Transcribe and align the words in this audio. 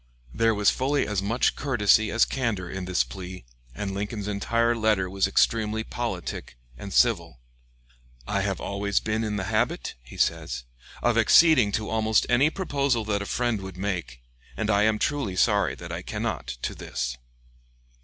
There 0.33 0.55
was 0.55 0.71
fully 0.71 1.05
as 1.05 1.21
much 1.21 1.55
courtesy 1.55 2.09
as 2.09 2.25
candor 2.25 2.67
in 2.67 2.85
this 2.85 3.03
plea, 3.03 3.45
and 3.75 3.93
Lincoln's 3.93 4.27
entire 4.27 4.75
letter 4.75 5.07
was 5.07 5.27
extremely 5.27 5.83
politic 5.83 6.57
and 6.75 6.91
civil. 6.91 7.39
"I 8.27 8.41
have 8.41 8.59
always 8.59 8.99
been 8.99 9.23
in 9.23 9.35
the 9.35 9.43
habit," 9.43 9.93
he 10.03 10.17
says, 10.17 10.63
"of 11.03 11.19
acceding 11.19 11.71
to 11.73 11.87
almost 11.89 12.25
any 12.29 12.49
proposal 12.49 13.05
that 13.05 13.21
a 13.21 13.27
friend 13.27 13.61
would 13.61 13.77
make, 13.77 14.23
and 14.57 14.71
I 14.71 14.85
am 14.85 14.97
truly 14.97 15.35
sorry 15.35 15.75
that 15.75 15.91
I 15.91 16.01
cannot 16.01 16.47
to 16.47 16.73
this." 16.73 17.15